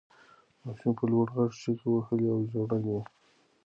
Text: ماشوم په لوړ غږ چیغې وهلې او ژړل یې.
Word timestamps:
ماشوم 0.63 0.91
په 0.97 1.05
لوړ 1.11 1.27
غږ 1.35 1.51
چیغې 1.61 1.87
وهلې 1.91 2.27
او 2.33 2.39
ژړل 2.51 2.83
یې. 2.91 3.01